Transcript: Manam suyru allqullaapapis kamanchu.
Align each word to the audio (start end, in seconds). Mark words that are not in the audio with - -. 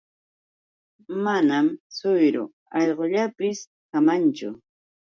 Manam 1.23 1.67
suyru 1.97 2.43
allqullaapapis 2.77 3.59
kamanchu. 3.91 4.49